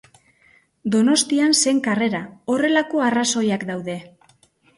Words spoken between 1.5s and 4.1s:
zen karrera, horrelako arrazoiak daude.